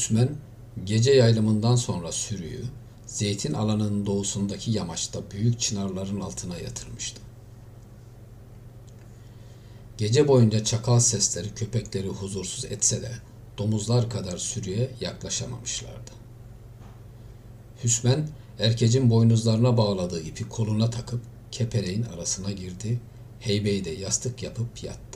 [0.00, 0.28] Hüsmen
[0.84, 2.64] gece yaylımından sonra sürüyü
[3.06, 7.20] zeytin alanının doğusundaki yamaçta büyük çınarların altına yatırmıştı.
[9.98, 13.12] Gece boyunca çakal sesleri köpekleri huzursuz etse de
[13.58, 16.10] domuzlar kadar sürüye yaklaşamamışlardı.
[17.84, 21.20] Hüsmen erkecin boynuzlarına bağladığı ipi koluna takıp
[21.52, 23.00] kepereğin arasına girdi,
[23.40, 25.09] heybeyi de yastık yapıp yattı.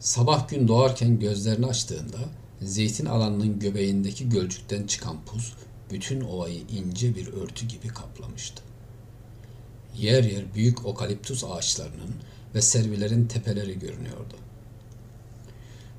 [0.00, 2.18] Sabah gün doğarken gözlerini açtığında
[2.62, 5.52] zeytin alanının göbeğindeki gölcükten çıkan puz
[5.90, 8.62] bütün ovayı ince bir örtü gibi kaplamıştı.
[9.96, 12.14] Yer yer büyük okaliptus ağaçlarının
[12.54, 14.34] ve servilerin tepeleri görünüyordu.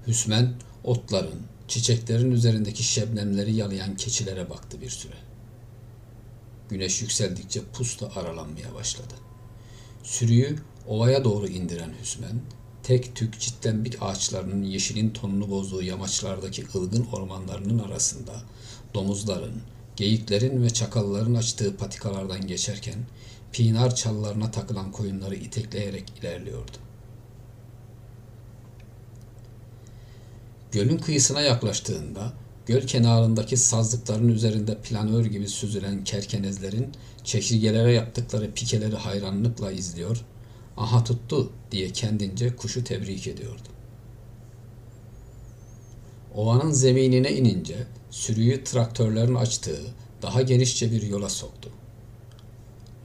[0.08, 5.18] Hüsmen otların, çiçeklerin üzerindeki şebnemleri yalayan keçilere baktı bir süre.
[6.70, 9.14] Güneş yükseldikçe pusta aralanmaya başladı.
[10.04, 10.56] Sürüyü
[10.88, 12.42] ovaya doğru indiren Hüsmen,
[12.90, 18.32] tek tük çitlenbik ağaçlarının yeşilin tonunu bozduğu yamaçlardaki ılgın ormanlarının arasında
[18.94, 19.62] domuzların,
[19.96, 22.96] geyiklerin ve çakalların açtığı patikalardan geçerken
[23.52, 26.78] pinar çallarına takılan koyunları itekleyerek ilerliyordu.
[30.72, 32.34] Gölün kıyısına yaklaştığında
[32.66, 36.92] göl kenarındaki sazlıkların üzerinde planör gibi süzülen kerkenezlerin
[37.24, 40.26] çekirgelere yaptıkları pikeleri hayranlıkla izliyor,
[40.80, 43.70] aha tuttu diye kendince kuşu tebrik ediyordu.
[46.36, 49.82] Ovanın zeminine inince sürüyü traktörlerin açtığı
[50.22, 51.70] daha genişçe bir yola soktu.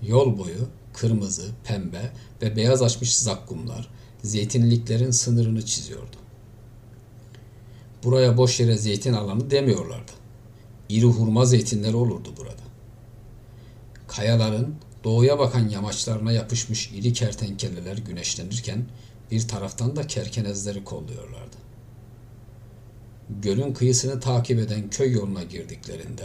[0.03, 3.91] Yol boyu kırmızı, pembe ve beyaz açmış zakkumlar
[4.23, 6.17] zeytinliklerin sınırını çiziyordu.
[8.05, 10.13] Buraya boş yere zeytin alanı demiyorlardı.
[10.89, 12.63] İri hurma zeytinleri olurdu burada.
[14.09, 18.85] Kayaların doğuya bakan yamaçlarına yapışmış iri kertenkeleler güneşlenirken
[19.31, 21.57] bir taraftan da kerkenezleri kolluyorlardı.
[23.43, 26.25] Gölün kıyısını takip eden köy yoluna girdiklerinde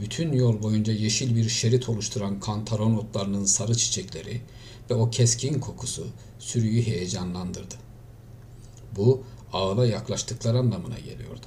[0.00, 4.40] bütün yol boyunca yeşil bir şerit oluşturan kantaron otlarının sarı çiçekleri
[4.90, 6.06] ve o keskin kokusu
[6.38, 7.74] sürüyü heyecanlandırdı.
[8.96, 9.22] Bu
[9.52, 11.46] ağla yaklaştıkları anlamına geliyordu.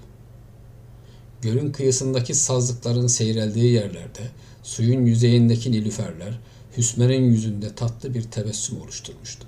[1.41, 4.21] Gölün kıyısındaki sazlıkların seyreldiği yerlerde
[4.63, 6.39] suyun yüzeyindeki nilüferler
[6.77, 9.47] Hüsmer'in yüzünde tatlı bir tebessüm oluşturmuştu.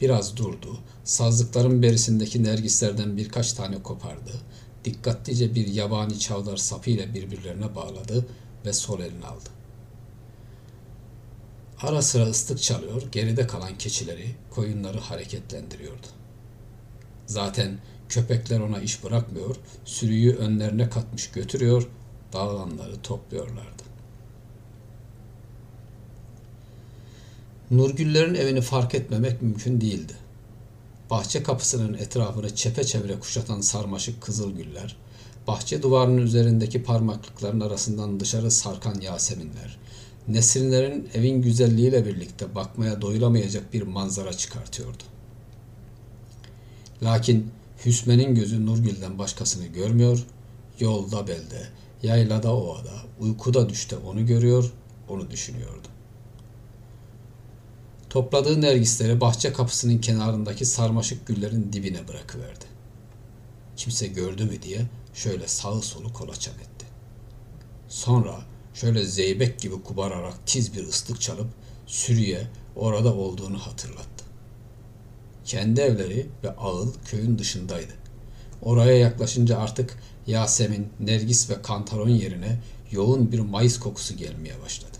[0.00, 4.32] Biraz durdu, sazlıkların berisindeki nergislerden birkaç tane kopardı,
[4.84, 8.26] dikkatlice bir yabani çavdar sapıyla birbirlerine bağladı
[8.66, 9.48] ve sol eline aldı.
[11.82, 16.06] Ara sıra ıslık çalıyor, geride kalan keçileri, koyunları hareketlendiriyordu.
[17.26, 17.78] Zaten
[18.08, 21.88] köpekler ona iş bırakmıyor, sürüyü önlerine katmış götürüyor,
[22.32, 23.87] dağılanları topluyorlardı.
[27.70, 30.12] Nurgüllerin evini fark etmemek mümkün değildi.
[31.10, 34.96] Bahçe kapısının etrafını çepeçevre kuşatan sarmaşık kızıl güller,
[35.46, 39.78] bahçe duvarının üzerindeki parmaklıkların arasından dışarı sarkan yaseminler,
[40.28, 45.02] nesrinlerin evin güzelliğiyle birlikte bakmaya doyulamayacak bir manzara çıkartıyordu.
[47.02, 47.50] Lakin
[47.86, 50.26] Hüsmen'in gözü Nurgül'den başkasını görmüyor,
[50.80, 51.68] yolda belde,
[52.02, 54.72] yaylada ovada, uykuda düşte onu görüyor,
[55.08, 55.88] onu düşünüyordu.
[58.10, 62.64] Topladığı nergisleri bahçe kapısının kenarındaki sarmaşık güllerin dibine bırakıverdi.
[63.76, 64.80] Kimse gördü mü diye
[65.14, 66.86] şöyle sağı solu kolaçan etti.
[67.88, 68.40] Sonra
[68.74, 71.46] şöyle zeybek gibi kubararak tiz bir ıslık çalıp
[71.86, 72.46] sürüye
[72.76, 74.24] orada olduğunu hatırlattı.
[75.44, 77.92] Kendi evleri ve ağıl köyün dışındaydı.
[78.62, 82.58] Oraya yaklaşınca artık Yasemin, Nergis ve Kantaron yerine
[82.90, 84.97] yoğun bir mayıs kokusu gelmeye başladı.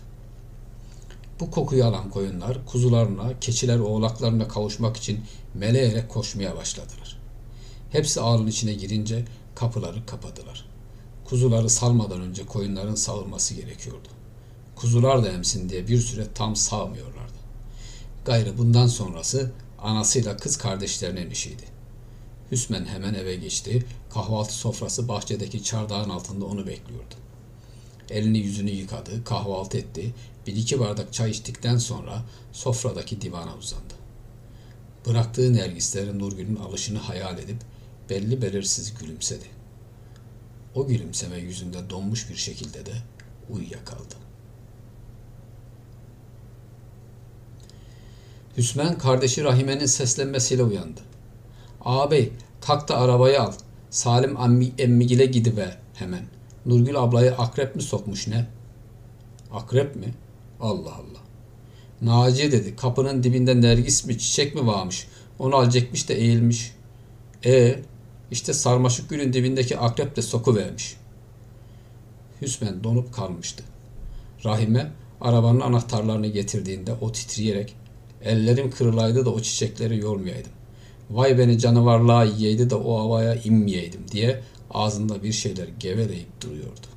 [1.39, 5.21] Bu kokuyu alan koyunlar kuzularına, keçiler oğlaklarına kavuşmak için
[5.53, 7.19] meleyerek koşmaya başladılar.
[7.91, 10.65] Hepsi ağırın içine girince kapıları kapadılar.
[11.25, 14.07] Kuzuları salmadan önce koyunların sağılması gerekiyordu.
[14.75, 17.39] Kuzular da emsin diye bir süre tam sağmıyorlardı.
[18.25, 21.63] Gayrı bundan sonrası anasıyla kız kardeşlerinin işiydi.
[22.51, 23.85] Hüsmen hemen eve geçti.
[24.09, 27.15] Kahvaltı sofrası bahçedeki çardağın altında onu bekliyordu.
[28.09, 30.13] Elini yüzünü yıkadı, kahvaltı etti.
[30.47, 33.93] Bir iki bardak çay içtikten sonra sofradaki divana uzandı.
[35.07, 37.57] Bıraktığı nergislerin Nurgül'ün alışını hayal edip
[38.09, 39.45] belli belirsiz gülümsedi.
[40.75, 42.93] O gülümseme yüzünde donmuş bir şekilde de
[43.49, 44.15] uyuyakaldı.
[48.57, 51.01] Hüsmen kardeşi Rahime'nin seslenmesiyle uyandı.
[51.81, 52.31] Ağabey
[52.61, 53.53] kalk da arabayı al.
[53.89, 56.38] Salim ammi, emmigile gidiver hemen.
[56.69, 58.47] Nurgül ablayı akrep mi sokmuş ne?
[59.51, 60.13] Akrep mi?
[60.59, 61.19] Allah Allah.
[62.01, 65.07] Naci dedi kapının dibinde nergis mi çiçek mi varmış.
[65.39, 66.71] Onu alacakmış da eğilmiş.
[67.45, 67.79] E
[68.31, 70.97] İşte sarmaşık gülün dibindeki akrep de soku vermiş.
[72.41, 73.63] Hüsmen donup kalmıştı.
[74.45, 77.75] Rahime arabanın anahtarlarını getirdiğinde o titreyerek
[78.23, 80.51] ellerim kırılaydı da o çiçekleri yormayaydım.
[81.09, 86.87] Vay beni canavarlığa yiyeydi de o havaya inmeyeydim diye ağzında bir şeyler geveleyip duruyordu.